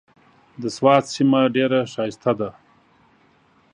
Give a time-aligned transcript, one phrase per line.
[0.61, 2.49] د سوات سيمه ډېره ښايسته ده۔